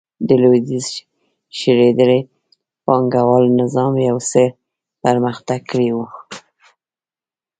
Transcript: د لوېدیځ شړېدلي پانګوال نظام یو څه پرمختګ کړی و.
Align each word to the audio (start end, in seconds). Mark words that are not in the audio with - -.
د 0.27 0.29
لوېدیځ 0.41 0.87
شړېدلي 1.59 2.19
پانګوال 2.85 3.45
نظام 3.61 3.93
یو 4.09 4.17
څه 4.29 4.43
پرمختګ 5.03 5.59
کړی 5.71 5.89
و. 5.95 5.97